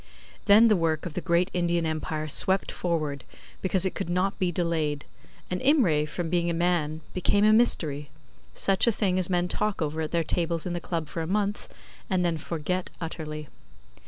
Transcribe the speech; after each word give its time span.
Then 0.45 0.67
the 0.67 0.75
work 0.75 1.05
of 1.05 1.13
the 1.13 1.21
great 1.21 1.51
Indian 1.53 1.85
Empire 1.85 2.27
swept 2.27 2.71
forward, 2.71 3.23
because 3.61 3.85
it 3.85 3.93
could 3.93 4.09
not 4.09 4.39
be 4.39 4.51
delayed, 4.51 5.05
and 5.51 5.61
Imray 5.61 6.09
from 6.09 6.27
being 6.27 6.49
a 6.49 6.55
man 6.55 7.01
became 7.13 7.45
a 7.45 7.53
mystery 7.53 8.09
such 8.55 8.87
a 8.87 8.91
thing 8.91 9.19
as 9.19 9.29
men 9.29 9.47
talk 9.47 9.79
over 9.79 10.01
at 10.01 10.09
their 10.09 10.23
tables 10.23 10.65
in 10.65 10.73
the 10.73 10.81
Club 10.81 11.07
for 11.07 11.21
a 11.21 11.27
month, 11.27 11.71
and 12.09 12.25
then 12.25 12.39
forget 12.39 12.89
utterly. 12.99 13.47